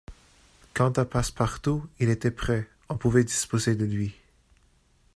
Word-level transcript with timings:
Quant 0.73 0.89
à 0.93 1.05
Passepartout, 1.05 1.85
il 1.99 2.09
était 2.09 2.31
prêt, 2.31 2.67
on 2.89 2.97
pouvait 2.97 3.23
disposer 3.23 3.75
de 3.75 3.85
lui. 3.85 4.15